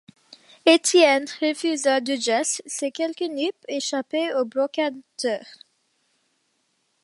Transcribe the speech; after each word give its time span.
Étienne 0.65 1.27
refusa 1.43 2.01
du 2.01 2.17
geste 2.19 2.63
ces 2.65 2.89
quelques 2.91 3.21
nippes, 3.21 3.63
échappées 3.67 4.33
aux 4.33 4.45
brocanteurs. 4.45 5.45